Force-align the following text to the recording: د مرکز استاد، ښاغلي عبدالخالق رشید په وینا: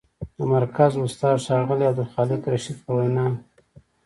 د 0.35 0.37
مرکز 0.53 0.91
استاد، 1.05 1.35
ښاغلي 1.45 1.85
عبدالخالق 1.91 2.41
رشید 2.53 2.77
په 2.85 2.91
وینا: 2.97 3.27